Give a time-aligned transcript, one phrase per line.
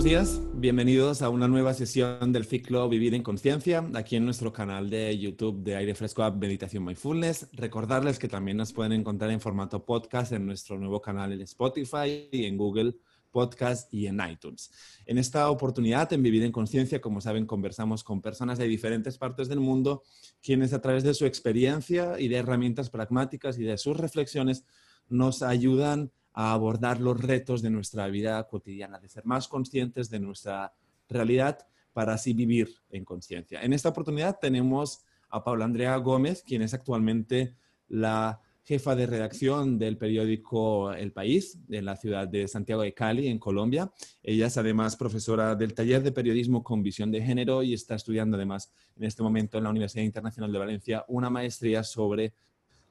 [0.00, 4.50] Buenos días, bienvenidos a una nueva sesión del ciclo Vivir en Conciencia, aquí en nuestro
[4.50, 7.48] canal de YouTube de Aire Fresco Meditación Mindfulness.
[7.52, 12.30] Recordarles que también nos pueden encontrar en formato podcast en nuestro nuevo canal en Spotify
[12.32, 12.96] y en Google
[13.30, 14.72] Podcast y en iTunes.
[15.04, 19.50] En esta oportunidad, en Vivir en Conciencia, como saben, conversamos con personas de diferentes partes
[19.50, 20.02] del mundo,
[20.42, 24.64] quienes a través de su experiencia y de herramientas pragmáticas y de sus reflexiones
[25.10, 30.20] nos ayudan a abordar los retos de nuestra vida cotidiana, de ser más conscientes de
[30.20, 30.74] nuestra
[31.08, 33.62] realidad para así vivir en conciencia.
[33.62, 37.56] En esta oportunidad tenemos a Paula Andrea Gómez, quien es actualmente
[37.88, 43.26] la jefa de redacción del periódico El País en la ciudad de Santiago de Cali,
[43.26, 43.90] en Colombia.
[44.22, 48.36] Ella es además profesora del taller de periodismo con visión de género y está estudiando
[48.36, 52.34] además en este momento en la Universidad Internacional de Valencia una maestría sobre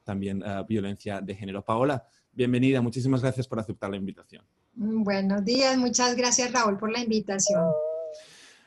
[0.10, 1.64] también uh, violencia de género.
[1.64, 4.44] Paola, bienvenida, muchísimas gracias por aceptar la invitación.
[4.74, 7.62] Buenos días, muchas gracias Raúl por la invitación.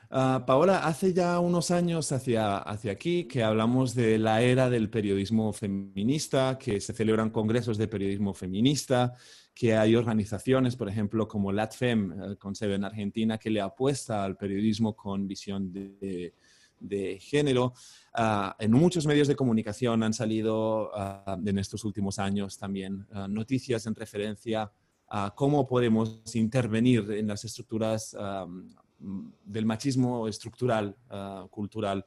[0.09, 4.89] Uh, Paola, hace ya unos años hacia, hacia aquí que hablamos de la era del
[4.89, 9.15] periodismo feminista, que se celebran congresos de periodismo feminista,
[9.53, 14.23] que hay organizaciones, por ejemplo, como LATFEM, eh, con sede en Argentina, que le apuesta
[14.23, 16.35] al periodismo con visión de,
[16.83, 17.73] de género.
[18.17, 23.27] Uh, en muchos medios de comunicación han salido uh, en estos últimos años también uh,
[23.29, 24.71] noticias en referencia
[25.09, 28.17] a cómo podemos intervenir en las estructuras
[29.45, 30.97] del machismo estructural,
[31.51, 32.07] cultural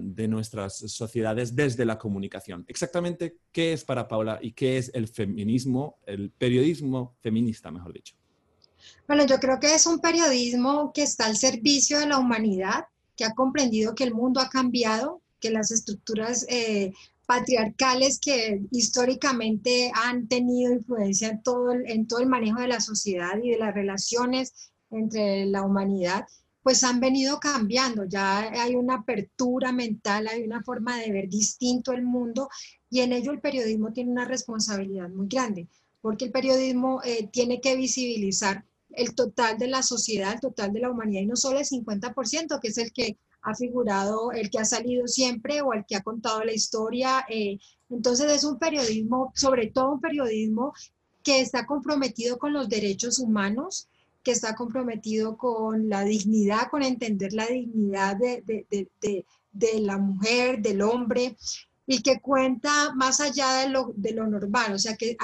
[0.00, 2.64] de nuestras sociedades desde la comunicación.
[2.68, 8.14] Exactamente qué es para Paula y qué es el feminismo, el periodismo feminista, mejor dicho.
[9.06, 12.86] Bueno, yo creo que es un periodismo que está al servicio de la humanidad,
[13.16, 16.92] que ha comprendido que el mundo ha cambiado, que las estructuras eh,
[17.26, 22.80] patriarcales que históricamente han tenido influencia en todo, el, en todo el manejo de la
[22.80, 26.26] sociedad y de las relaciones entre la humanidad,
[26.62, 28.04] pues han venido cambiando.
[28.04, 32.48] Ya hay una apertura mental, hay una forma de ver distinto el mundo
[32.90, 35.68] y en ello el periodismo tiene una responsabilidad muy grande,
[36.00, 40.80] porque el periodismo eh, tiene que visibilizar el total de la sociedad, el total de
[40.80, 44.58] la humanidad, y no solo el 50%, que es el que ha figurado, el que
[44.58, 47.24] ha salido siempre o el que ha contado la historia.
[47.28, 47.58] Eh,
[47.88, 50.72] entonces es un periodismo, sobre todo un periodismo
[51.22, 53.88] que está comprometido con los derechos humanos,
[54.22, 59.98] que está comprometido con la dignidad, con entender la dignidad de, de, de, de la
[59.98, 61.36] mujer, del hombre,
[61.86, 64.74] y que cuenta más allá de lo, de lo normal.
[64.74, 65.16] O sea, que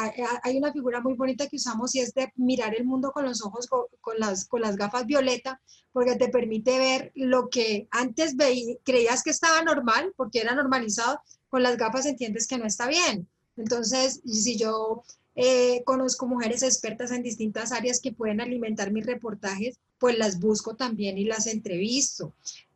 [0.43, 3.43] hay una figura muy bonita que usamos y es de mirar el mundo con los
[3.43, 5.61] ojos, con, las, con las gafas violeta,
[5.93, 8.37] porque te permite ver lo que antes
[8.85, 13.29] creías que estaba normal, porque era normalizado, con las gafas entiendes que no está bien.
[13.57, 15.03] Entonces, si yo
[15.35, 20.75] eh, conozco mujeres expertas en distintas áreas que pueden alimentar mis reportajes, pues las busco
[20.75, 22.35] también y las entrevisto.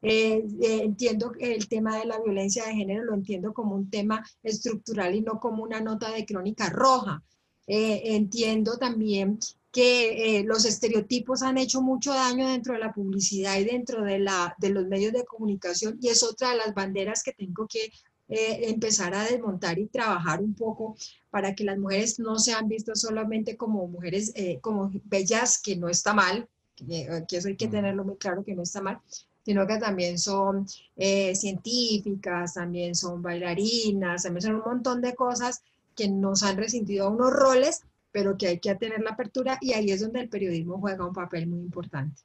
[0.08, 4.24] Eh, eh, entiendo el tema de la violencia de género, lo entiendo como un tema
[4.42, 7.22] estructural y no como una nota de crónica roja.
[7.66, 9.38] entiendo también
[9.72, 14.54] que los estereotipos han hecho mucho daño dentro de la publicidad y dentro de, la,
[14.58, 17.90] de los medios de comunicación y es otra de las banderas que tengo que
[18.28, 20.96] eh, empezar a desmontar y trabajar un poco
[21.30, 25.88] para que las mujeres no sean vistas solamente como mujeres, eh, como bellas, que no
[25.88, 29.00] está mal, que, eso hay que tenerlo muy claro que no está mal,
[29.46, 35.62] sino que también son eh, científicas, también son bailarinas, también son un montón de cosas
[35.94, 39.72] que nos han resentido a unos roles, pero que hay que tener la apertura y
[39.72, 42.22] ahí es donde el periodismo juega un papel muy importante.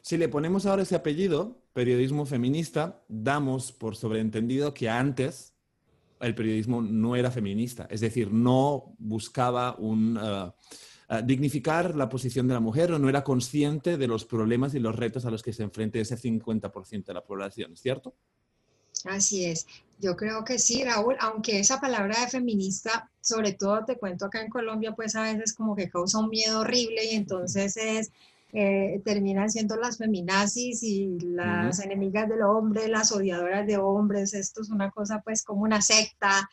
[0.00, 5.52] Si le ponemos ahora ese apellido, periodismo feminista, damos por sobreentendido que antes
[6.20, 10.50] el periodismo no era feminista, es decir, no buscaba un, uh,
[11.22, 14.96] dignificar la posición de la mujer o no era consciente de los problemas y los
[14.96, 18.14] retos a los que se enfrenta ese 50% de la población, ¿cierto?
[19.04, 19.66] Así es.
[20.00, 24.40] Yo creo que sí, Raúl, aunque esa palabra de feminista, sobre todo te cuento acá
[24.40, 28.10] en Colombia, pues a veces como que causa un miedo horrible y entonces es
[28.56, 34.32] eh, terminan siendo las feminazis y las enemigas del hombre, las odiadoras de hombres.
[34.32, 36.48] Esto es una cosa pues como una secta.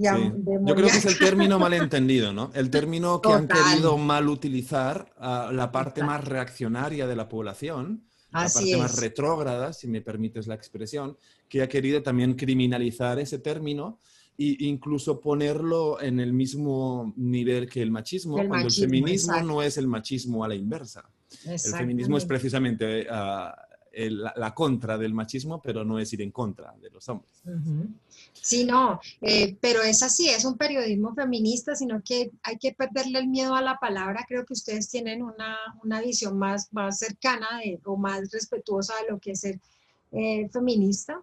[0.00, 2.50] Yo creo que es el término malentendido, ¿no?
[2.54, 8.04] El término que han querido mal utilizar a la parte más reaccionaria de la población,
[8.32, 11.16] la parte más retrógrada, si me permites la expresión,
[11.48, 14.00] que ha querido también criminalizar ese término
[14.38, 19.76] e incluso ponerlo en el mismo nivel que el machismo, cuando el feminismo no es
[19.76, 21.10] el machismo a la inversa.
[21.44, 23.50] El feminismo es precisamente uh,
[23.92, 27.42] la, contra del machismo, pero no es ir en contra de los hombres.
[28.32, 33.18] Sí, no, eh, pero es así, es un periodismo feminista, sino que hay que perderle
[33.18, 34.24] el miedo a la palabra.
[34.28, 37.48] Creo que ustedes tienen una, una visión más, más cercana
[37.84, 39.60] o más respetuosa de lo que es ser
[40.12, 41.20] eh, feminista.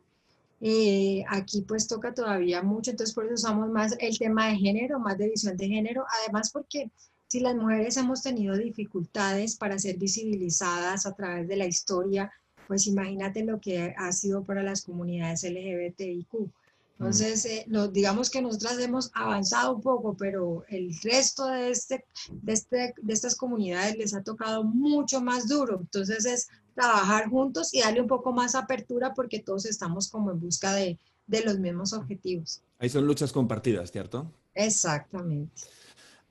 [0.59, 4.99] Eh, aquí pues toca todavía mucho, entonces por eso usamos más el tema de género,
[4.99, 6.89] más de visión de género, además porque
[7.27, 12.31] si las mujeres hemos tenido dificultades para ser visibilizadas a través de la historia,
[12.67, 16.49] pues imagínate lo que ha sido para las comunidades LGBTIQ.
[16.99, 22.53] Entonces, eh, digamos que nosotras hemos avanzado un poco, pero el resto de, este, de,
[22.53, 25.79] este, de estas comunidades les ha tocado mucho más duro.
[25.79, 30.39] Entonces, es trabajar juntos y darle un poco más apertura porque todos estamos como en
[30.39, 30.97] busca de,
[31.27, 32.61] de los mismos objetivos.
[32.79, 34.31] Ahí son luchas compartidas, ¿cierto?
[34.55, 35.51] Exactamente.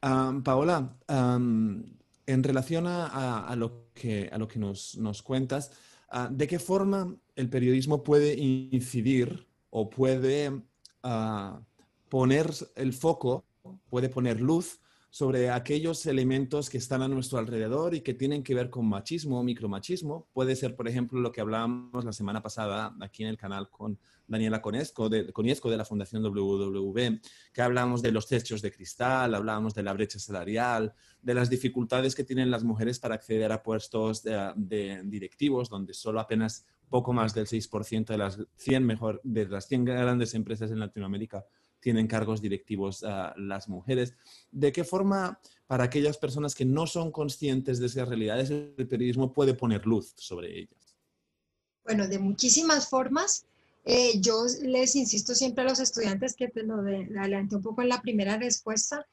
[0.01, 5.71] Paola, en relación a, lo que, a lo que nos, nos cuentas,
[6.09, 10.63] ah, ¿de qué forma el periodismo puede incidir o puede
[11.03, 11.61] ah,
[12.09, 13.45] poner el foco,
[13.89, 14.81] puede poner luz
[15.17, 19.41] sobre aquellos elementos que están a nuestro alrededor y que tienen que ver con machismo
[19.41, 20.29] o micromachismo.
[20.35, 23.99] Puede ser, por ejemplo, lo que hablábamos la semana pasada aquí en el canal con
[24.27, 27.19] Daniela Conesco de, Coniesco de la Fundación WWB,
[27.51, 30.93] que hablamos de los techos de cristal, hablábamos de la brecha salarial,
[31.23, 36.21] de las dificultades que tienen las mujeres para acceder a puestos de, directivos, donde solo
[36.21, 40.79] apenas poco más del 6% de las 100 mejor de las 100 grandes empresas en
[40.79, 41.47] Latinoamérica
[41.87, 44.13] tienen cargos directivos a las mujeres.
[44.51, 45.39] ¿De qué forma
[45.69, 50.13] para aquellas personas que no son conscientes de esas realidades el periodismo puede poner luz
[50.17, 50.97] sobre ellas?
[51.85, 53.47] Bueno, de muchísimas formas.
[53.85, 57.91] Eh, yo les insisto siempre a los estudiantes que te lo adelanté un poco en
[57.91, 59.07] la primera respuesta,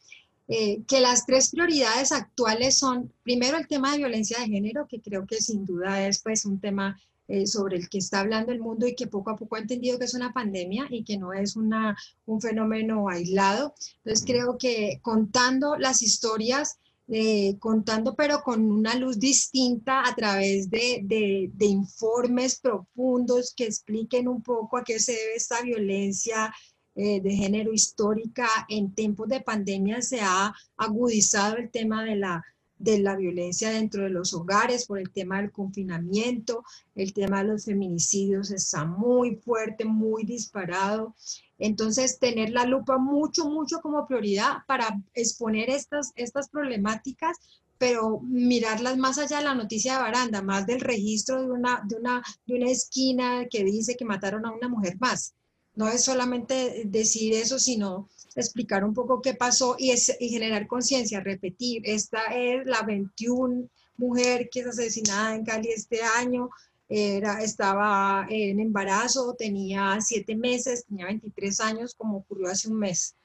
[0.47, 4.99] eh, que las tres prioridades actuales son, primero, el tema de violencia de género, que
[4.99, 8.59] creo que sin duda es pues un tema eh, sobre el que está hablando el
[8.59, 11.31] mundo y que poco a poco ha entendido que es una pandemia y que no
[11.31, 13.73] es una, un fenómeno aislado.
[14.03, 20.69] Entonces creo que contando las historias, eh, contando pero con una luz distinta a través
[20.69, 26.53] de, de, informes profundos que expliquen un poco a qué se debe esta violencia
[26.95, 28.47] eh, de género histórica.
[28.69, 32.43] En tiempos de pandemia se ha agudizado el tema de la
[32.83, 36.63] de la violencia dentro de los hogares por el tema del confinamiento,
[36.95, 41.15] el tema de los feminicidios está muy fuerte, muy disparado.
[41.57, 47.37] Entonces, tener la lupa mucho, mucho como prioridad para exponer estas, estas problemáticas,
[47.77, 51.95] pero mirarlas más allá de la noticia de baranda, más del registro de una, de
[51.95, 55.35] una, de una esquina que dice que mataron a una mujer más.
[55.75, 59.95] No es solamente decir eso, sino explicar un poco qué pasó y,
[60.29, 61.81] generar conciencia, repetir.
[61.85, 66.49] Esta es la 21 mujer que es asesinada en Cali este año.
[66.89, 73.15] Era, estaba en embarazo, tenía siete meses, tenía 23 años, como ocurrió hace un mes.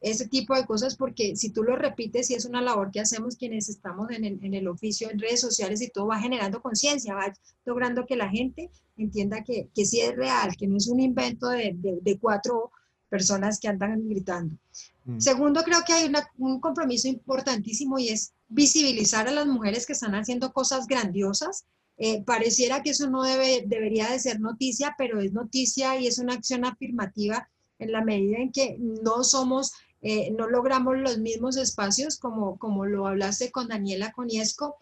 [0.00, 3.36] Ese tipo de cosas, porque si tú lo repites y es una labor que hacemos
[3.36, 7.14] quienes estamos en el, en el oficio, en redes sociales y todo, va generando conciencia,
[7.14, 7.32] va
[7.64, 11.48] logrando que la gente entienda que, que sí es real, que no es un invento
[11.48, 12.70] de, de, de cuatro
[13.08, 14.56] personas que andan gritando.
[15.04, 15.20] Mm.
[15.20, 20.14] Segundo, creo que hay un compromiso importantísimo y es visibilizar a las mujeres que están
[20.14, 21.64] haciendo cosas grandiosas.
[21.98, 26.18] Eh, pareciera que eso no debe, debería de ser noticia, pero es noticia y es
[26.18, 27.48] una acción afirmativa
[27.78, 29.72] en la medida en que no somos,
[30.02, 34.76] eh, no logramos los mismos espacios como, como lo hablaste con Daniela Coniesco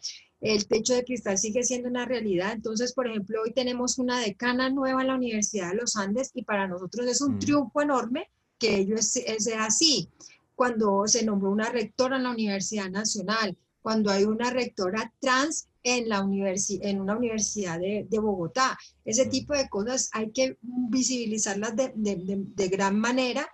[0.44, 2.52] el techo de cristal sigue siendo una realidad.
[2.52, 6.42] Entonces, por ejemplo, hoy tenemos una decana nueva en la Universidad de los Andes y
[6.42, 7.38] para nosotros es un mm.
[7.38, 8.28] triunfo enorme
[8.58, 10.10] que ello sea así.
[10.54, 16.10] Cuando se nombró una rectora en la Universidad Nacional, cuando hay una rectora trans en,
[16.10, 18.78] la en una universidad de, Bogotá.
[19.02, 19.30] Ese mm.
[19.30, 23.48] tipo de cosas hay que visibilizarlas de, gran manera.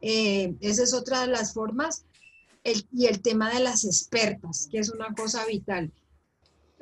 [0.00, 2.06] Eh, esa es otra de las formas.
[2.64, 5.92] y el tema de las expertas, que es una cosa vital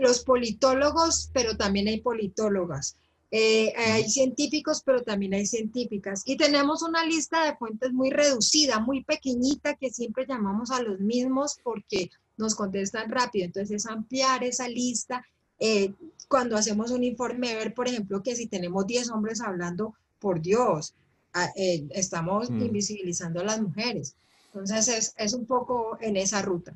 [0.01, 2.97] los politólogos, pero también hay politólogas.
[3.33, 6.23] Eh, hay científicos, pero también hay científicas.
[6.25, 10.99] Y tenemos una lista de fuentes muy reducida, muy pequeñita, que siempre llamamos a los
[10.99, 13.45] mismos porque nos contestan rápido.
[13.45, 15.25] Entonces, es ampliar esa lista.
[15.61, 15.93] Eh,
[16.27, 20.95] cuando hacemos un informe, ver, por ejemplo, que si tenemos 10 hombres hablando, por Dios,
[21.33, 22.63] ah, eh, estamos mm.
[22.63, 24.17] invisibilizando a las mujeres.
[24.47, 26.75] Entonces, es, es un poco en esa ruta.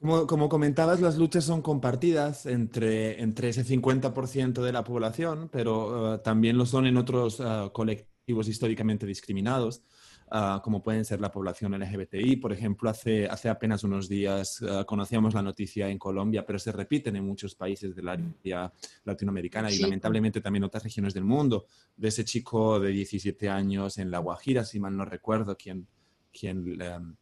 [0.00, 6.18] Como, comentabas, las luchas son compartidas entre, entre ese 50% de la población, pero eh,
[6.20, 9.82] también lo son en otros eh, colectivos históricamente discriminados.
[10.30, 12.36] ah, como pueden ser la población LGBTI.
[12.36, 17.16] Por ejemplo, hace, hace apenas unos días conocíamos la noticia en Colombia, pero se repiten
[17.16, 18.72] en muchos países del área
[19.04, 21.66] latinoamericana y lamentablemente también en otras regiones del mundo,
[21.96, 25.86] de ese chico de 17 años en La Guajira, si mal no recuerdo, quien,
[26.32, 27.16] quien em,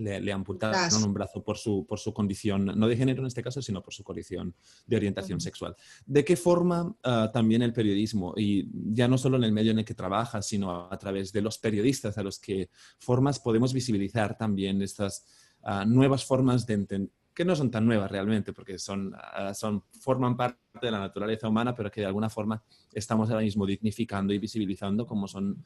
[0.00, 3.62] le, amputaron un brazo por su, por su condición, no de género en este caso,
[3.62, 4.54] sino por su condición
[4.86, 5.76] de orientación sexual.
[6.06, 9.80] ¿De qué forma ah, también el periodismo, y ya no solo en el medio en
[9.80, 14.36] el que trabajas, sino a través de los periodistas a los que formas, podemos visibilizar
[14.36, 15.26] también estas
[15.62, 19.84] ah, nuevas formas de, entender que no son tan nuevas realmente, porque son, ah, son,
[20.00, 24.32] forman parte de la naturaleza humana, pero que de alguna forma estamos ahora mismo dignificando
[24.32, 25.64] y visibilizando como son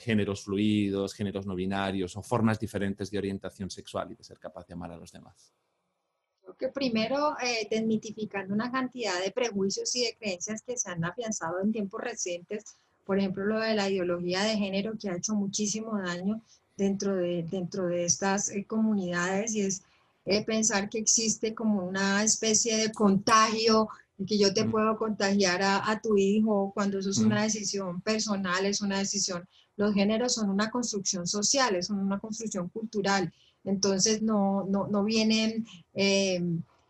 [0.00, 4.66] géneros fluidos, géneros no binarios o formas diferentes de orientación sexual y de ser capaz
[4.66, 5.52] de amar a los demás.
[6.42, 11.04] Creo que primero eh, desmitificando una cantidad de prejuicios y de creencias que se han
[11.04, 15.34] afianzado en tiempos recientes, por ejemplo, lo de la ideología de género que ha hecho
[15.34, 16.42] muchísimo daño
[16.76, 19.82] dentro de, dentro de estas eh, comunidades y es
[20.46, 23.88] pensar que existe como una especie de contagio,
[24.26, 24.70] que yo te mm.
[24.70, 27.42] puedo contagiar a, tu hijo cuando eso es una mm.
[27.42, 29.44] decisión personal, es una decisión.
[29.76, 33.32] Los géneros son una construcción social, son una construcción cultural.
[33.64, 36.40] Entonces no, no, no vienen eh,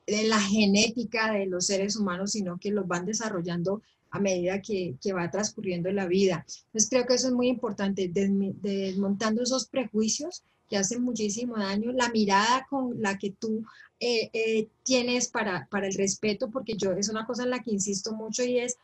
[0.06, 4.96] de la genética de los seres humanos, sino que los van desarrollando a medida que,
[5.00, 6.44] que, va transcurriendo la vida.
[6.66, 12.08] Entonces creo que eso es muy importante, desmontando esos prejuicios que hace muchísimo daño, la
[12.08, 13.64] mirada con la que tú
[14.00, 17.70] eh, eh, tienes para, para el respeto, porque yo es una cosa en la que
[17.70, 18.76] insisto mucho y es,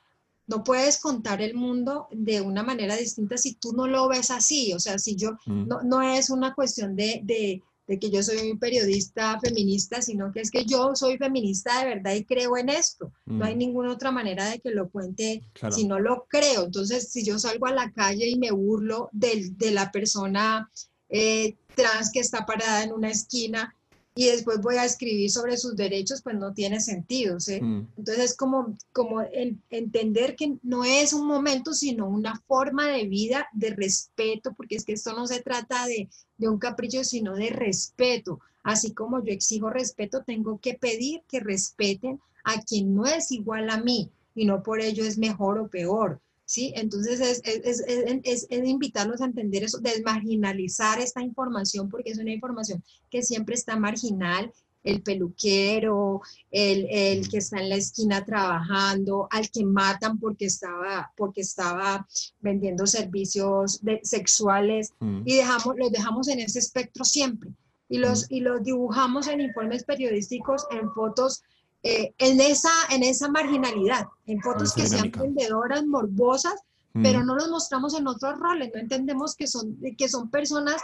[0.46, 4.72] no puedes contar el mundo de una manera distinta si tú no lo ves así,
[4.72, 5.66] o sea, si yo, mm.
[5.66, 10.30] no, no, es una cuestión de, de, de, que yo soy un periodista feminista, sino
[10.30, 13.10] que es que yo soy feminista de verdad y creo en esto.
[13.26, 13.58] No hay mm.
[13.58, 15.42] ninguna otra manera de que lo cuente
[15.72, 16.66] si no lo creo.
[16.66, 20.70] Entonces, si yo salgo a la calle y me burlo de, de la persona
[21.10, 23.74] eh, trans que está parada en una esquina
[24.14, 27.38] y después voy a escribir sobre sus derechos, pues no tiene sentido.
[27.38, 27.60] ¿sí?
[27.60, 27.88] Mm.
[27.96, 29.22] Entonces es como, como
[29.70, 34.84] entender que no es un momento, sino una forma de vida, de respeto, porque es
[34.84, 38.40] que esto no se trata de, de un capricho, sino de respeto.
[38.62, 43.70] Así como yo exijo respeto, tengo que pedir que respeten a quien no es igual
[43.70, 46.20] a mí y no por ello es mejor o peor.
[46.50, 46.72] ¿Sí?
[46.74, 52.32] Entonces es, es, es, es, invitarlos a entender eso, desmarginalizar esta información, porque es una
[52.32, 54.52] información que siempre está marginal,
[54.82, 61.12] el peluquero, el, el, que está en la esquina trabajando, al que matan porque estaba,
[61.16, 62.08] porque estaba
[62.40, 65.22] vendiendo servicios sexuales, mm.
[65.26, 67.52] y dejamos, los dejamos en ese espectro siempre.
[67.88, 68.34] Y los, mm.
[68.34, 71.44] y los dibujamos en informes periodísticos, en fotos
[71.82, 76.54] eh, en, esa, en esa marginalidad, en fotos que sean vendedoras, morbosas,
[76.92, 77.02] mm.
[77.02, 80.76] pero no los mostramos en otros roles, no entendemos que son, que son personas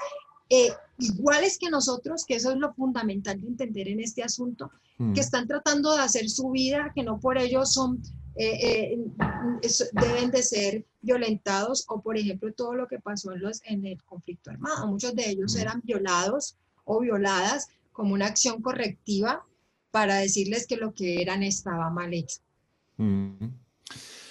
[0.49, 5.13] eh, iguales que nosotros, que eso es lo fundamental de entender en este asunto, mm.
[5.13, 8.01] que están tratando de hacer su vida, que no por ello son,
[8.37, 8.99] eh,
[9.93, 14.03] deben de ser violentados, o por ejemplo todo lo que pasó en, los, en el
[14.03, 15.59] conflicto armado, muchos de ellos mm.
[15.59, 19.45] eran violados o violadas como una acción correctiva
[19.97, 22.41] para decirles que lo que eran estaba mal hecho.
[22.99, 23.47] Mm.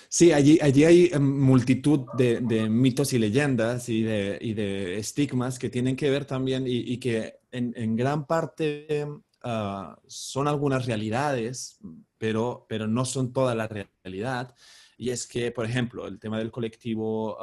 [0.07, 5.95] Sí, allí, allí hay em, multitud de, mitos y leyendas y de, estigmas que tienen
[5.95, 9.07] que ver también y, que en, gran parte
[9.41, 11.79] ah, son algunas realidades,
[12.19, 14.53] pero, pero no son toda la realidad.
[14.99, 17.39] Y es que, por ejemplo, el tema del colectivo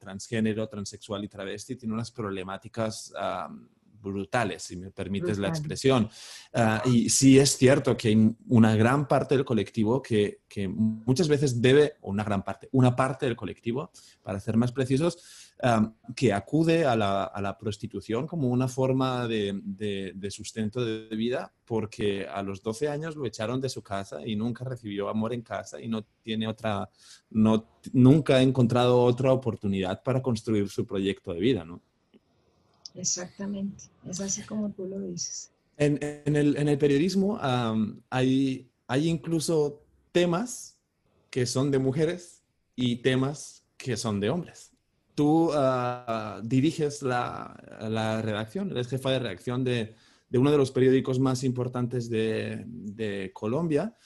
[0.00, 3.14] transgénero, transexual y travesti tiene unas problemáticas
[4.02, 6.10] brutales, si me permites la expresión.
[6.52, 11.28] Ah, y sí es cierto que hay una gran parte del colectivo que, que, muchas
[11.28, 13.90] veces debe, o una gran parte, una parte del colectivo,
[14.22, 15.18] para ser más precisos,
[16.16, 21.52] que acude a la, a la, prostitución como una forma de, de, sustento de vida
[21.64, 25.42] porque a los 12 años lo echaron de su casa y nunca recibió amor en
[25.42, 26.90] casa y no tiene otra,
[27.30, 31.80] no, nunca ha encontrado otra oportunidad para construir su proyecto de vida, ¿no?
[32.94, 35.50] Exactamente, es así como tú lo dices.
[35.78, 37.38] En, en, el, en el, periodismo
[38.10, 39.82] hay, hay incluso
[40.12, 40.78] temas
[41.30, 42.42] que son de mujeres
[42.76, 44.72] y temas que son de hombres.
[45.14, 49.94] Tú ah, diriges la, la, redacción, eres jefa de redacción de,
[50.28, 53.96] de, uno de los periódicos más importantes de, de Colombia.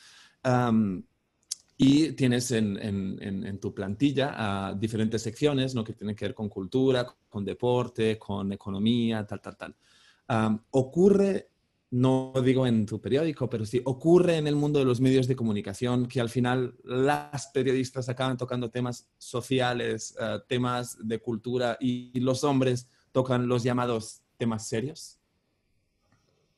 [1.79, 5.85] Y tienes en, en, tu plantilla diferentes secciones ¿no?
[5.85, 10.61] que tienen que ver con cultura, con deporte, con economía, tal, tal, tal.
[10.71, 11.51] ocurre
[11.91, 15.37] no digo en tu periódico, pero sí ocurre en el mundo de los medios de
[15.37, 22.19] comunicación que al final las periodistas acaban tocando temas sociales, eh, temas de cultura y
[22.21, 25.16] los hombres tocan los llamados temas serios?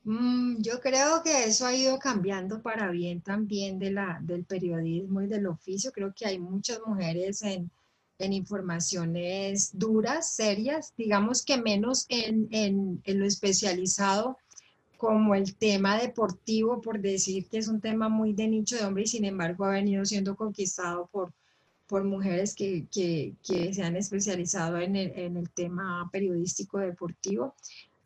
[0.09, 5.21] Mm, yo creo que eso ha ido cambiando para bien también de la, del periodismo
[5.21, 5.91] y del oficio.
[5.91, 7.69] Creo que hay muchas mujeres en,
[8.17, 14.37] en informaciones duras, serias, digamos que menos en, en, en lo especializado
[14.97, 19.03] como el tema deportivo, por decir que es un tema muy de nicho de hombre
[19.03, 21.31] y sin embargo ha venido siendo conquistado por,
[21.89, 27.55] por mujeres que, que, que se han especializado en el, en el, tema periodístico deportivo.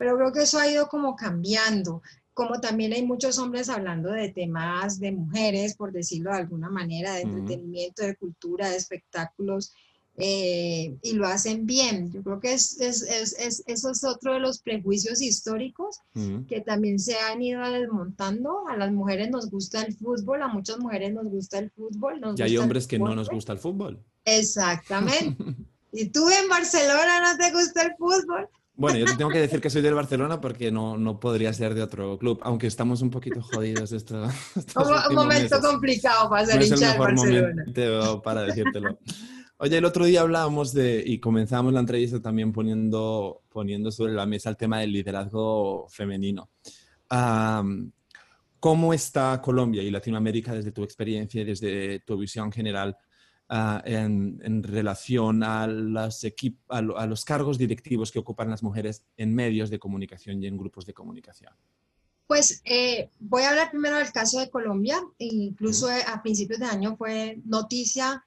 [0.04, 2.02] Pero creo que eso ha ido como cambiando,
[2.34, 7.14] como también hay muchos hombres hablando de temas de mujeres, por decirlo de alguna manera,
[7.14, 9.72] de entretenimiento, de cultura, de espectáculos,
[10.18, 12.12] eh, y lo hacen bien.
[12.12, 16.00] Yo creo que es, es, es, eso es otro de los prejuicios históricos
[16.48, 18.68] que también se han ido desmontando.
[18.68, 22.20] A las mujeres nos gusta el fútbol, a muchas mujeres nos gusta el fútbol.
[22.36, 24.04] y hay hombres que no nos gusta el fútbol.
[24.26, 25.34] Exactamente.
[25.92, 28.50] ¿Y tú en Barcelona no te gusta el fútbol?
[28.76, 31.82] Bueno, yo tengo que decir que soy del Barcelona porque no, no podría ser de
[31.82, 34.24] otro club, aunque estamos un poquito jodidos esto.
[35.08, 37.64] Un momento complicado para ser no hincha Barcelona.
[38.22, 38.98] para decírtelo.
[39.58, 44.26] Oye, el otro día hablábamos de, y comenzamos la entrevista también poniendo, poniendo sobre la
[44.26, 46.50] mesa el tema del liderazgo femenino.
[48.58, 52.96] ¿Cómo está Colombia y Latinoamérica desde tu experiencia y desde tu visión general
[53.50, 59.04] uh, en, en, relación a, las a, a, los cargos directivos que ocupan las mujeres
[59.16, 61.52] en medios de comunicación y en grupos de comunicación?
[62.26, 65.00] Pues eh, voy a hablar primero del caso de Colombia.
[65.18, 68.24] Incluso a principios de año fue noticia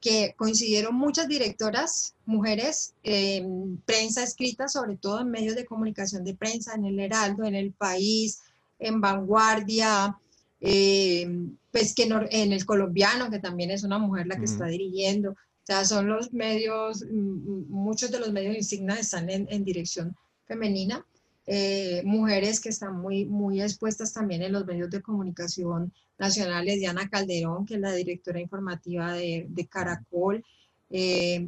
[0.00, 6.34] que coincidieron muchas directoras, mujeres, en prensa escrita, sobre todo en medios de comunicación de
[6.34, 8.42] prensa, en el Heraldo, en el País,
[8.78, 10.18] en Vanguardia,
[10.66, 11.28] eh,
[11.70, 15.32] pues que en el colombiano, que también es una mujer la que está dirigiendo.
[15.32, 20.16] O sea, son los medios, muchos de los medios insignia están en, en dirección
[20.46, 21.04] femenina.
[21.46, 27.10] Eh, mujeres que están muy, muy expuestas también en los medios de comunicación nacionales, Diana
[27.10, 30.42] Calderón, que es la directora informativa de, de Caracol,
[30.88, 31.46] eh,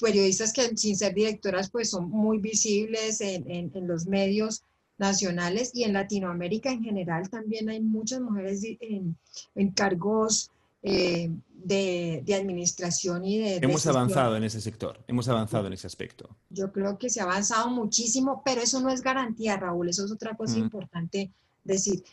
[0.00, 4.62] periodistas que sin ser directoras pues son muy visibles en, en, en, los medios
[4.98, 9.16] nacionales y en Latinoamérica en general también hay muchas mujeres en,
[9.54, 10.50] en cargos
[10.82, 11.30] eh,
[11.64, 13.56] de, de, administración y de...
[13.56, 16.30] Hemos avanzado en ese sector, hemos avanzado en ese aspecto.
[16.48, 20.12] Yo creo que se ha avanzado muchísimo, pero eso no es garantía, Raúl, eso es
[20.12, 20.60] otra cosa mm.
[20.60, 21.30] importante
[21.64, 22.04] decir.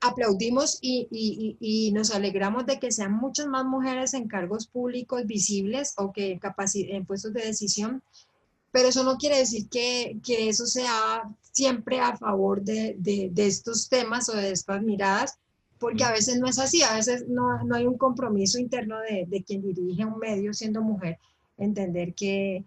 [0.00, 5.26] Aplaudimos y, y, y, nos alegramos de que sean muchas más mujeres en cargos públicos
[5.26, 6.38] visibles o que
[6.74, 8.02] en puestos de decisión,
[8.70, 13.46] pero eso no quiere decir que, que eso sea siempre a favor de, de, de,
[13.46, 15.38] estos temas o de estas miradas,
[15.78, 19.26] porque a veces no es así, a veces no, no hay un compromiso interno de,
[19.26, 21.18] de, quien dirige un medio siendo mujer,
[21.56, 22.64] entender que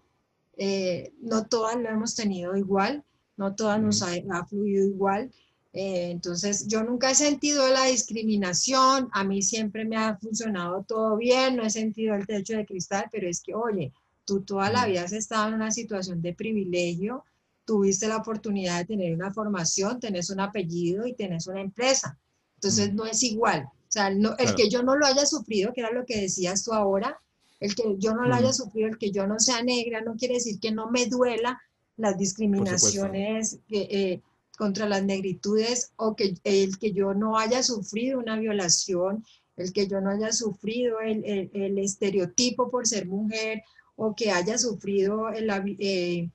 [0.56, 3.04] eh, no todas lo hemos tenido igual,
[3.36, 5.32] no todas nos ha, ha fluido igual.
[5.72, 11.16] Eh, entonces, yo nunca he sentido la discriminación, a mí siempre me ha funcionado todo
[11.16, 13.92] bien, no he sentido el techo de cristal, pero es que, oye,
[14.24, 17.24] tú toda la vida has estado en una situación de privilegio,
[17.64, 22.18] tuviste la oportunidad de tener una formación, tenés un apellido y tenés una empresa.
[22.56, 23.64] Entonces no es igual.
[23.64, 24.56] O sea, no, el claro.
[24.56, 27.20] que yo no lo haya sufrido, que era lo que decías tú ahora,
[27.60, 30.34] el que yo no lo haya sufrido, el que yo no sea negra, no quiere
[30.34, 31.60] decir que no me duela
[31.96, 34.20] las discriminaciones eh,
[34.58, 39.24] contra las negritudes o que el que yo no haya sufrido una violación,
[39.56, 43.62] el que yo no haya sufrido el, el, el estereotipo por ser mujer
[43.96, 46.28] o que haya sufrido el, eh,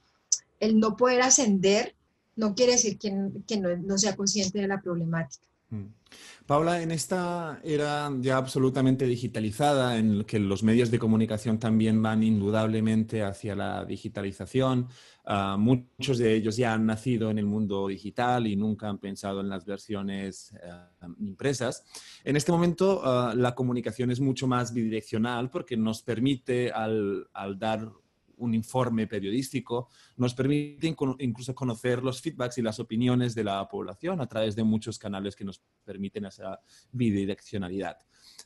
[0.59, 1.95] el no poder ascender,
[2.35, 5.45] no quiere decir que, no sea consciente de la problemática.
[5.71, 5.85] Mm.
[6.47, 12.23] Paula, en esta era ya absolutamente digitalizada, en que los medios de comunicación también van
[12.23, 14.87] indudablemente hacia la digitalización,
[15.27, 19.41] uh, muchos de ellos ya han nacido en el mundo digital y nunca han pensado
[19.41, 21.85] en las versiones uh, impresas.
[22.23, 27.29] En este momento uh, la comunicación es mucho más bidireccional porque nos permite al
[27.59, 27.91] dar
[28.39, 30.87] un informe periodístico, nos permite
[31.19, 35.35] incluso conocer los feedbacks y las opiniones de la población a través de muchos canales
[35.35, 36.59] que nos permiten esa
[36.91, 37.97] bidireccionalidad.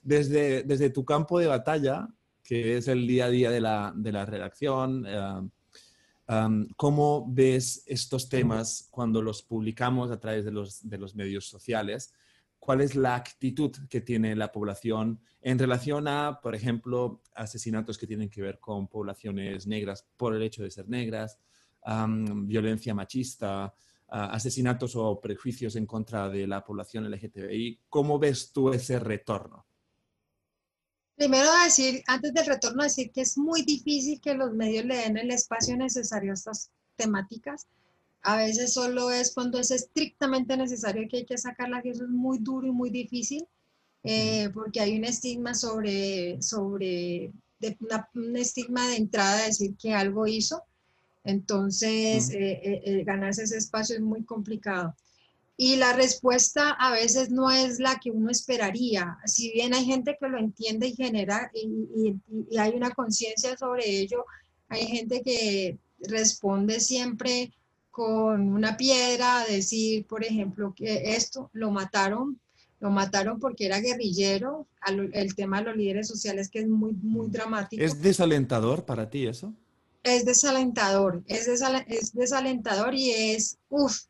[0.01, 2.07] Desde, desde tu campo de batalla,
[2.43, 5.05] que es el día a día de la, de la redacción,
[6.27, 11.47] um, ¿cómo ves estos temas cuando los publicamos a través de los, de los medios
[11.47, 12.13] sociales?
[12.63, 18.07] Cuál es la actitud que tiene la población en relación a, por ejemplo, asesinatos que
[18.07, 21.37] tienen que ver con poblaciones negras por el hecho de ser negras,
[22.45, 23.75] violencia machista,
[24.07, 27.81] asesinatos o prejuicios en contra de la población LGTBI.
[27.89, 29.65] ¿Cómo ves tú ese retorno?
[31.15, 35.17] Primero decir, antes del retorno, decir que es muy difícil que los medios le den
[35.17, 37.67] el espacio necesario a estas temáticas.
[38.23, 42.09] A veces solo es cuando es estrictamente necesario que hay que sacarla, que eso es
[42.09, 43.45] muy duro y muy difícil,
[44.03, 47.33] eh, porque hay un estigma sobre, sobre
[48.13, 50.63] un estigma de entrada de decir que algo hizo.
[51.25, 54.95] Entonces, eh, eh, ganarse ese espacio es muy complicado.
[55.57, 59.17] Y la respuesta a veces no es la que uno esperaría.
[59.25, 62.15] Si bien hay gente que lo entiende y genera, y,
[62.49, 64.25] y hay una conciencia sobre ello,
[64.69, 67.53] hay gente que responde siempre
[67.93, 72.39] con una piedra a decir, por ejemplo, que esto lo mataron,
[72.79, 74.67] lo mataron porque era guerrillero,
[75.13, 77.83] el tema de los líderes sociales que es muy, muy dramático.
[77.83, 79.53] ¿Es desalentador para ti eso?
[80.03, 84.01] es desalentador, es, es desalentador y es, uff,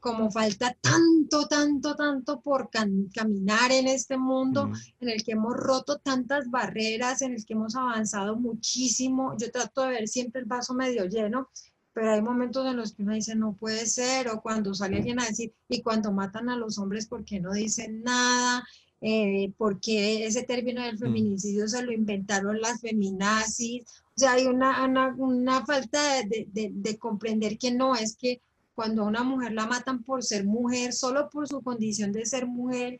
[0.00, 5.98] como falta tanto, tanto, tanto por caminar en este mundo en el que hemos roto
[5.98, 9.36] tantas barreras, en el que hemos avanzado muchísimo.
[9.38, 11.48] Yo trato de ver siempre el vaso medio lleno,
[11.96, 15.18] pero hay momentos en los que uno dice, no puede ser, o cuando sale alguien
[15.18, 18.62] a decir, y cuando matan a los hombres, ¿por qué no dicen nada?
[19.00, 24.84] Eh, porque ese término del feminicidio se lo inventaron las feminazis, o sea, hay una,
[25.16, 28.42] una, falta de, de, comprender que no es que
[28.74, 32.46] cuando a una mujer la matan por ser mujer, solo por su condición de ser
[32.46, 32.98] mujer,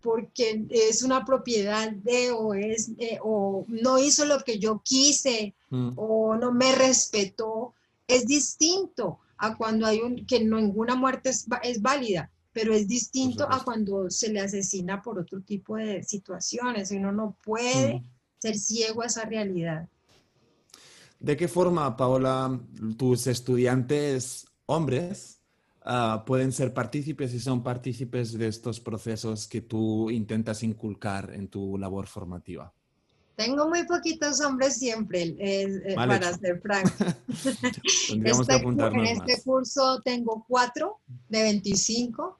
[0.00, 5.54] porque es una propiedad de o es eh, o no hizo lo que yo quise
[5.68, 5.90] mm.
[5.96, 7.74] o no me respetó,
[8.08, 13.46] es distinto a cuando hay un que ninguna muerte es, es válida, pero es distinto
[13.48, 16.90] a cuando se le asesina por otro tipo de situaciones.
[16.90, 18.04] Uno no puede mm.
[18.38, 19.88] ser ciego a esa realidad.
[21.20, 22.60] ¿De qué forma, Paola,
[22.96, 25.40] tus estudiantes hombres
[25.82, 31.48] ah, pueden ser partícipes y son partícipes de estos procesos que tú intentas inculcar en
[31.48, 32.72] tu labor formativa?
[33.38, 36.90] Tengo muy poquitos hombres siempre, eh, para ser franco.
[37.78, 40.98] Este en este curso tengo cuatro
[41.28, 42.36] de 25.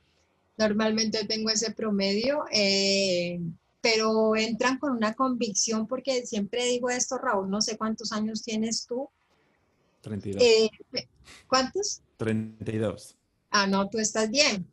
[0.56, 2.46] Normalmente tengo ese promedio.
[2.50, 3.38] Eh,
[3.80, 8.84] pero entran con una convicción porque siempre digo esto, Raúl, no sé cuántos años tienes
[8.84, 9.08] tú.
[10.00, 10.42] 32.
[10.42, 10.68] Eh,
[11.46, 12.02] ¿Cuántos?
[12.16, 13.14] 32.
[13.50, 14.66] Ah, no, tú estás bien.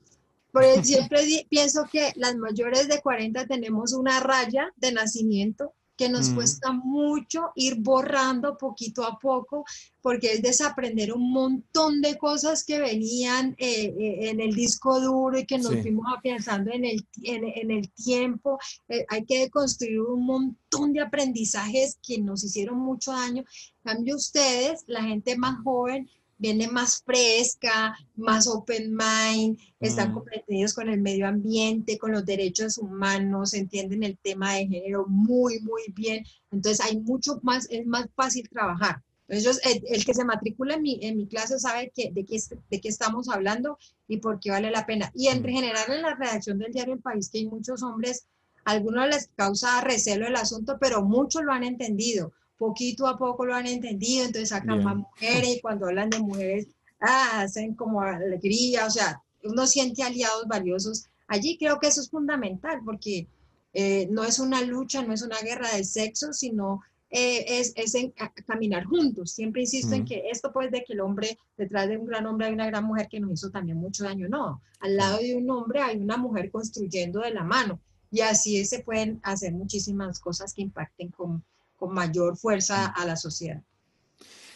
[0.52, 6.30] Porque siempre pienso que las mayores de 40 tenemos una raya de nacimiento que nos
[6.30, 9.66] cuesta mucho ir borrando poquito a poco,
[10.02, 15.40] porque es desaprender un montón de cosas que venían eh, eh, en el disco duro
[15.40, 18.60] y que nos fuimos pensando en el, en, el tiempo.
[18.90, 23.44] Eh, hay que construir un montón de aprendizajes que nos hicieron mucho daño.
[23.84, 30.14] En cambio, ustedes, la gente más joven, viene más fresca, más open mind, están mm.
[30.14, 35.60] comprometidos con el medio ambiente, con los derechos humanos, entienden el tema de género muy,
[35.62, 36.26] muy bien.
[36.52, 39.02] Entonces hay mucho más, es más fácil trabajar.
[39.28, 42.38] Entonces, el, que se matricula en mi, en mi clase sabe que, de, qué,
[42.70, 45.12] de qué estamos hablando y por qué vale la pena.
[45.16, 45.46] Y en mm.
[45.46, 48.28] general en la redacción del diario El País, que hay muchos hombres,
[48.66, 53.56] algunos les causa recelo el asunto, pero muchos lo han entendido poquito a poco lo
[53.56, 56.68] han entendido, entonces sacan más mujeres y cuando hablan de mujeres,
[57.00, 61.06] ah, hacen como alegría, o sea, uno siente aliados valiosos.
[61.28, 63.28] Allí creo que eso es fundamental porque
[63.74, 67.96] eh, no es una lucha, no es una guerra de sexo, sino eh, es, es
[67.96, 68.14] en,
[68.46, 69.32] caminar juntos.
[69.32, 72.48] Siempre insisto en que esto pues de que el hombre, detrás de un gran hombre
[72.48, 74.28] hay una gran mujer que nos hizo también mucho daño.
[74.30, 77.80] No, al lado de un hombre hay una mujer construyendo de la mano
[78.12, 81.44] y así se pueden hacer muchísimas cosas que impacten con,
[81.86, 83.62] con mayor fuerza a la sociedad.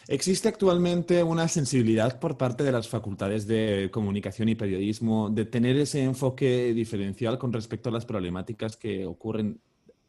[0.08, 5.76] ¿Existe actualmente una sensibilidad por parte de las facultades de comunicación y periodismo de tener
[5.76, 9.60] ese enfoque diferencial con respecto a las problemáticas que ocurren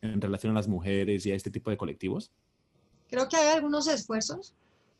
[0.01, 2.31] en relación a las mujeres y a este tipo de colectivos?
[3.11, 4.55] Creo que hay algunos esfuerzos,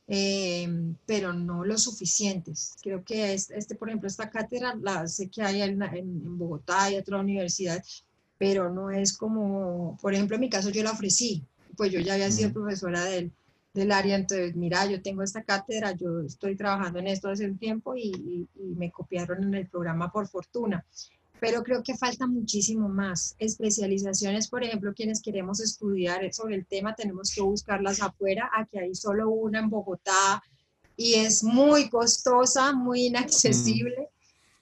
[0.07, 0.69] eh,
[1.07, 2.75] pero no los suficientes.
[2.83, 6.97] Creo que este, por ejemplo, esta cátedra la sé que hay en, en Bogotá y
[6.97, 7.83] otra universidad,
[8.37, 11.43] pero no es como, por ejemplo, en mi caso yo la ofrecí,
[11.75, 13.31] pues yo ya había sido profesora del,
[13.73, 17.57] del, área, entonces, mira, yo tengo esta cátedra, yo estoy trabajando en esto hace un
[17.57, 20.85] tiempo y, me copiaron en el programa por fortuna.
[21.39, 23.35] Pero creo que falta muchísimo más.
[23.39, 28.49] Especializaciones, por ejemplo, quienes queremos estudiar sobre el tema, tenemos que buscarlas afuera.
[28.55, 30.43] Aquí hay solo una en Bogotá
[30.95, 34.09] y es muy costosa, muy inaccesible.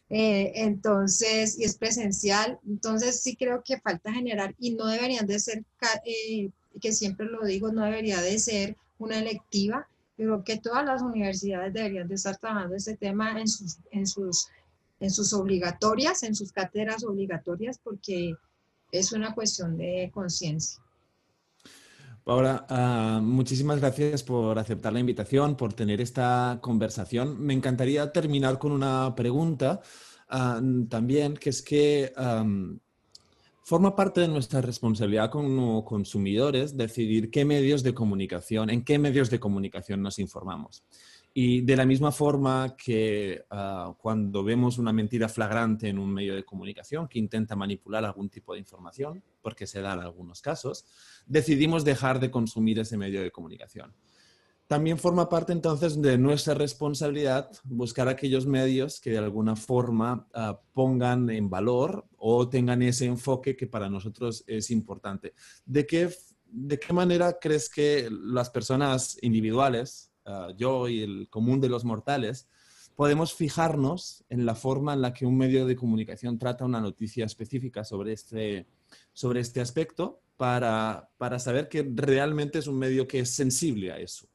[0.10, 2.60] Eh, entonces, y es presencial.
[2.68, 5.64] Entonces, sí creo que falta generar y no deberían de ser
[6.06, 6.50] eh,
[6.82, 9.88] que siempre lo digo, no debería de ser una electiva.
[10.16, 14.50] Creo que todas las universidades deberían de estar trabajando este tema en sus, en sus
[15.00, 18.36] en sus obligatorias, en sus cátedras obligatorias, porque
[18.92, 20.82] es una cuestión de conciencia.
[22.24, 27.40] Paola, ah, muchísimas gracias por aceptar la invitación, por tener esta conversación.
[27.42, 29.82] Me encantaría terminar con una pregunta
[30.28, 32.14] ah, también, que es que
[33.70, 39.30] forma parte de nuestra responsabilidad como consumidores decidir qué medios de comunicación, en qué medios
[39.30, 40.84] de comunicación nos informamos.
[41.36, 46.34] Y de la misma forma que ah, cuando vemos una mentira flagrante en un medio
[46.34, 50.86] de comunicación que intenta manipular algún tipo de información, porque se dan algunos casos,
[51.28, 53.94] decidimos dejar de consumir ese medio de comunicación.
[54.66, 60.60] También forma parte entonces de nuestra responsabilidad buscar aquellos medios que de alguna forma ah,
[60.74, 65.34] pongan en valor o tengan ese enfoque que para nosotros es importante.
[65.66, 66.10] ¿De qué,
[66.46, 71.84] de qué manera crees que las personas individuales, Ah, yo y el común de los
[71.86, 72.48] mortales,
[72.96, 77.26] podemos fijarnos en la forma en la que un medio de comunicación trata una noticia
[77.26, 78.68] específica sobre este,
[79.12, 83.98] sobre este aspecto para, para saber que realmente es un medio que es sensible a
[83.98, 84.28] eso.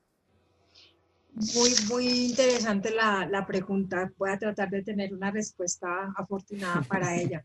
[1.32, 4.12] Muy, muy interesante la, la, pregunta.
[4.18, 7.44] Voy a tratar de tener una respuesta afortunada para ella.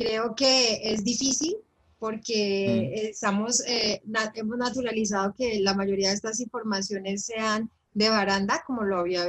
[0.00, 1.56] Creo que es difícil
[1.98, 3.06] porque mm.
[3.10, 4.00] estamos, eh,
[4.34, 9.22] hemos naturalizado que la mayoría de estas informaciones sean de baranda, como lo había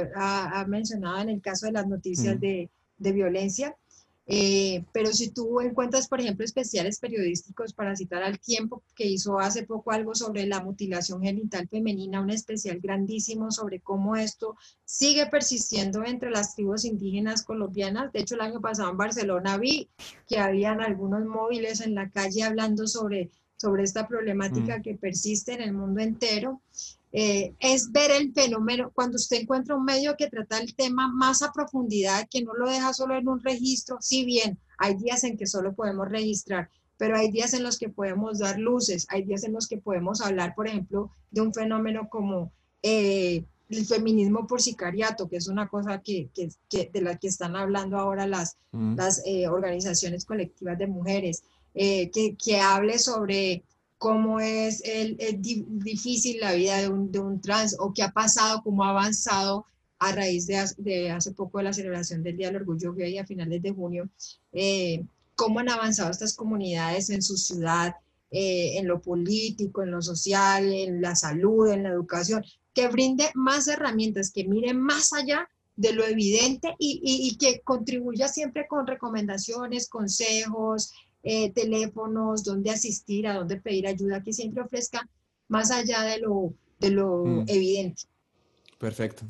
[0.66, 3.76] mencionado en el caso de las noticias de, violencia.
[4.26, 9.38] Eh, pero si tú encuentras, por ejemplo, especiales periodísticos para citar al tiempo, que hizo
[9.38, 15.26] hace poco algo sobre la mutilación genital femenina, un especial grandísimo sobre cómo esto sigue
[15.26, 18.12] persistiendo entre las tribus indígenas colombianas.
[18.12, 19.88] De hecho, el año pasado en Barcelona vi
[20.28, 24.82] que habían algunos móviles en la calle hablando sobre, sobre esta problemática mm.
[24.82, 26.60] que persiste en el mundo entero.
[27.14, 31.42] Eh, es ver el fenómeno, cuando usted encuentra un medio que trata el tema más
[31.42, 35.36] a profundidad, que no lo deja solo en un registro, si bien hay días en
[35.36, 39.44] que solo podemos registrar, pero hay días en los que podemos dar luces, hay días
[39.44, 42.50] en los que podemos hablar, por ejemplo, de un fenómeno como
[42.82, 46.30] eh, el feminismo por sicariato, que es una cosa que,
[46.70, 48.96] de la que están hablando ahora las, mm.
[48.96, 51.42] las eh, organizaciones colectivas de mujeres,
[51.74, 53.64] que, que hable sobre
[54.02, 58.60] cómo es, el, difícil la vida de un, de un, trans o qué ha pasado,
[58.64, 59.64] cómo ha avanzado
[60.00, 63.24] a raíz de, de, hace poco de la celebración del Día del Orgullo Gay a
[63.24, 64.08] finales de junio,
[64.52, 65.04] eh,
[65.36, 67.94] cómo han avanzado estas comunidades en su ciudad,
[68.32, 73.30] eh, en lo político, en lo social, en la salud, en la educación, que brinde
[73.34, 78.66] más herramientas, que mire más allá de lo evidente y, y, y que contribuya siempre
[78.66, 85.08] con recomendaciones, consejos, eh, teléfonos, dónde asistir, a dónde pedir ayuda, que siempre ofrezca
[85.48, 87.44] más allá de lo, de lo mm.
[87.48, 88.02] evidente.
[88.78, 89.24] Perfecto.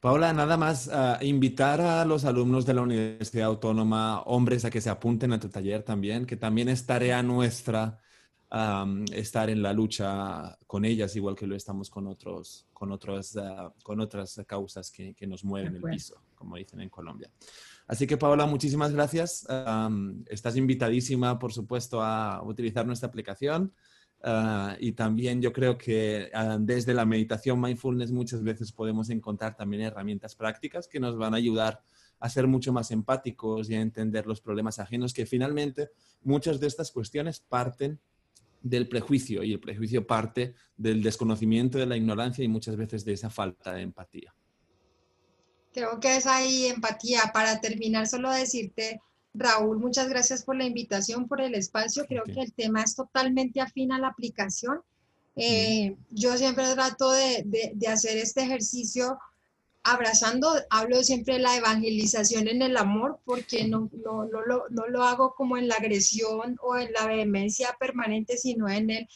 [0.00, 4.80] Paula, nada más ah, invitar a los alumnos de la Universidad Autónoma, hombres, a que
[4.80, 7.98] se apunten a tu taller también, que también es tarea nuestra
[9.12, 13.72] estar en la lucha con ellas, igual que lo estamos con, otros, con, otros, ah,
[13.84, 17.30] con otras causas que, que nos mueven el piso, como dicen en Colombia.
[17.90, 19.44] Así que Paola, muchísimas gracias.
[20.28, 23.72] estás invitadísima, por supuesto, a utilizar nuestra aplicación.
[24.22, 29.56] Ah, y también yo creo que ah, desde la meditación mindfulness muchas veces podemos encontrar
[29.56, 31.82] también herramientas prácticas que nos van a ayudar
[32.20, 35.90] a ser mucho más empáticos y a entender los problemas ajenos, que finalmente
[36.22, 37.98] muchas de estas cuestiones parten
[38.62, 43.14] del prejuicio y el prejuicio parte del desconocimiento, de la ignorancia y muchas veces de
[43.14, 44.32] esa falta de empatía.
[45.72, 47.30] Creo que es ahí empatía.
[47.32, 49.00] Para terminar, solo decirte,
[49.34, 52.06] Raúl, muchas gracias por la invitación, por el espacio.
[52.06, 54.80] Creo que el tema es totalmente afín a la aplicación.
[55.36, 59.18] Eh, yo siempre trato de, de, hacer este ejercicio
[59.82, 64.86] abrazando, hablo siempre de la evangelización en el amor, porque no, no, no, lo, no
[64.88, 69.08] lo hago como en la agresión o en la vehemencia permanente, sino en el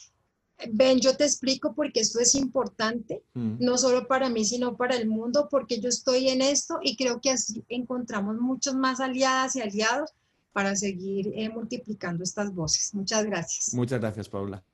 [0.73, 3.57] ven, yo te explico porque esto es importante, mm.
[3.61, 7.21] no solo para mí, sino para el mundo, porque yo estoy en esto y creo
[7.21, 10.13] que así encontramos muchos más aliadas y aliados
[10.53, 12.95] para seguir eh, multiplicando estas voces.
[12.95, 13.75] Muchas gracias.
[13.75, 14.65] Muchas gracias, Paula.